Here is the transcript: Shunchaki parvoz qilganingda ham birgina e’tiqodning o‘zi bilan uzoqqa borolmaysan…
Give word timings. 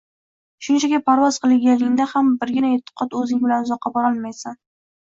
Shunchaki 0.67 0.99
parvoz 1.09 1.37
qilganingda 1.43 2.09
ham 2.17 2.33
birgina 2.41 2.75
e’tiqodning 2.79 3.19
o‘zi 3.23 3.43
bilan 3.47 3.71
uzoqqa 3.71 3.95
borolmaysan… 4.01 4.65